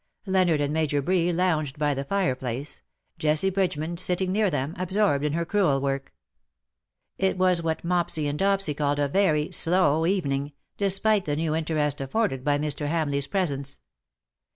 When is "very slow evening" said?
9.07-10.53